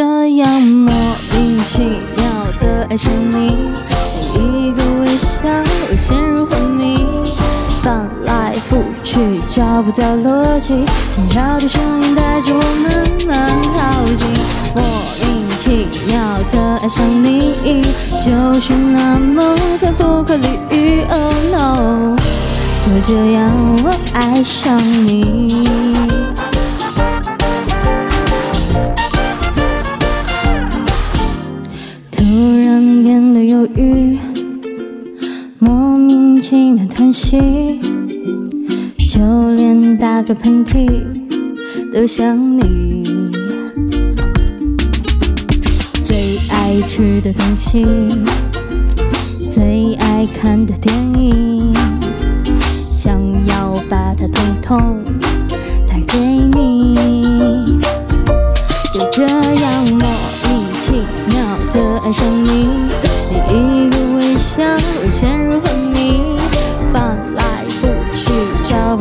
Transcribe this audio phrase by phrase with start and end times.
[0.00, 0.94] 这样莫
[1.32, 3.56] 名其妙的爱上你
[4.32, 5.48] 你一个微笑
[5.90, 7.04] 我陷入昏迷
[7.82, 9.18] 翻来覆去
[9.48, 14.28] 找不到逻辑心跳的声音带着我慢慢靠近
[14.72, 14.84] 莫
[15.18, 17.82] 名其妙的爱上你
[18.22, 22.16] 就是那么的不可理喻 oh no
[22.86, 23.50] 就这样
[23.82, 25.68] 我爱上你。
[37.28, 37.78] 气，
[39.06, 40.88] 就连打个喷嚏
[41.92, 43.04] 都想你。
[46.02, 47.84] 最爱吃的东西，
[49.52, 51.70] 最爱看的电影，
[52.90, 55.04] 想要把它统统
[55.86, 56.67] 带给你。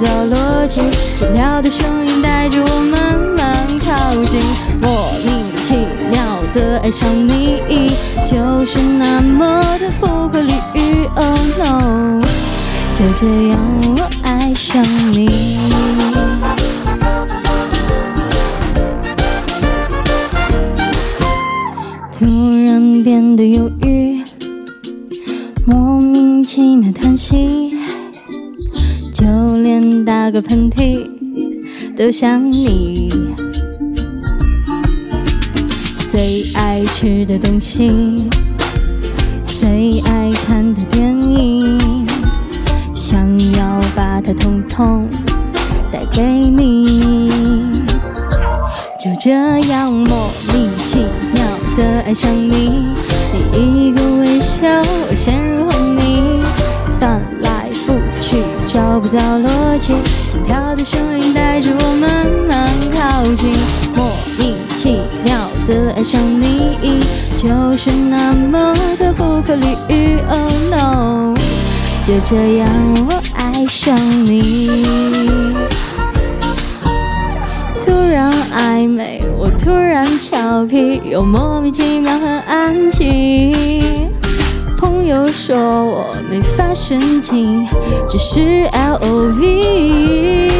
[0.00, 0.80] 找不到逻辑，
[1.16, 4.40] 心跳的声音带着我慢慢靠近，
[4.80, 5.74] 莫名其
[6.10, 6.18] 妙
[6.54, 7.92] 的爱上你，
[8.24, 11.04] 就是那么的不可理喻。
[11.16, 12.18] Oh no，
[12.94, 13.58] 就这样
[13.98, 15.58] 我爱上你，
[22.18, 22.24] 突
[22.64, 24.24] 然变得犹豫，
[25.66, 27.76] 莫名其妙叹息。
[29.62, 31.04] 连打个喷嚏
[31.96, 33.10] 都想你，
[36.10, 38.28] 最爱吃的东西，
[39.46, 42.06] 最爱看的电影，
[42.94, 43.18] 想
[43.52, 45.06] 要把它统统
[45.92, 47.70] 带给你。
[49.02, 49.30] 就这
[49.68, 50.98] 样莫名其
[51.32, 51.44] 妙
[51.76, 52.84] 的爱上你，
[53.52, 53.88] 你。
[53.88, 54.66] 一个微笑，
[55.08, 55.66] 我陷入
[60.50, 63.52] 心跳的声音带着我慢慢靠近，
[63.94, 67.00] 莫名其妙的爱上你，
[67.36, 70.18] 就是那么的不可理喻。
[70.28, 71.36] Oh no，
[72.04, 72.68] 就这样
[73.08, 74.84] 我爱上你，
[77.78, 84.19] 突然暧昧，我突然俏皮，又莫名其妙很安静。
[84.80, 87.66] 朋友说我没发神经，
[88.08, 90.50] 只是 L O V。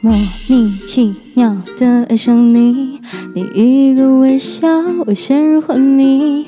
[0.00, 0.14] 莫
[0.48, 2.98] 名其妙的爱上你，
[3.34, 4.66] 你一个微笑，
[5.04, 6.46] 我陷入昏迷，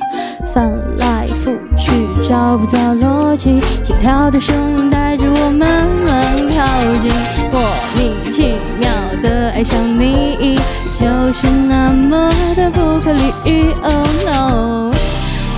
[0.54, 1.92] 翻来覆去
[2.26, 5.77] 找不到逻辑，心跳的声音带着我慢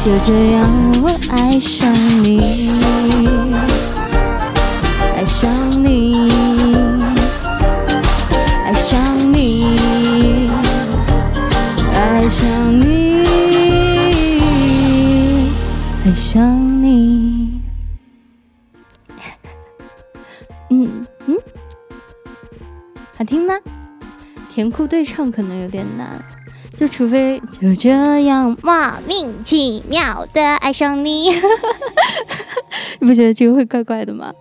[0.02, 0.66] 就这样
[1.02, 1.92] 我爱上
[2.24, 2.70] 你，
[5.14, 6.30] 爱上你，
[8.64, 8.98] 爱上
[9.32, 10.48] 你，
[11.94, 13.24] 爱上你，
[16.04, 17.60] 爱上你。
[20.70, 21.36] 嗯嗯，
[23.18, 23.54] 好听吗？
[24.48, 26.24] 甜酷对唱可能有点难，
[26.80, 27.90] 就除非就这
[28.24, 28.72] 样莫
[29.06, 31.28] 名其妙的爱上你，
[33.00, 34.32] 你不觉得这个会怪怪的吗？